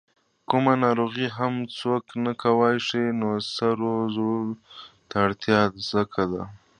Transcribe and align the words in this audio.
کومه 0.49 0.73
ناروغي 0.83 1.27
هم 1.37 1.53
څوک 1.77 2.03
نه 2.23 2.31
ګواښي، 2.41 3.05
نو 3.19 3.29
سرو 3.53 3.95
زرو 4.15 4.37
ته 5.09 5.15
اړتیا 5.25 5.59
څه 6.13 6.23
ده؟ 6.31 6.43